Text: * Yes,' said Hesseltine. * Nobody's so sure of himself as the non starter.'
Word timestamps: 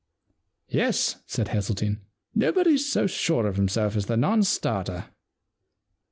* 0.41 0.67
Yes,' 0.79 1.17
said 1.27 1.49
Hesseltine. 1.49 1.99
* 2.19 2.25
Nobody's 2.33 2.91
so 2.91 3.05
sure 3.05 3.45
of 3.45 3.55
himself 3.55 3.95
as 3.95 4.07
the 4.07 4.17
non 4.17 4.41
starter.' 4.41 5.11